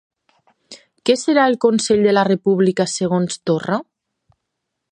[1.09, 3.79] Què serà el Consell de la República segons Torra?